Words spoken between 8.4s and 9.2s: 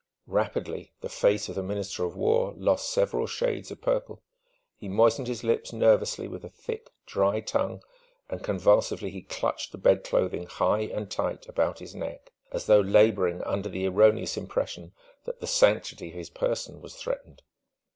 convulsively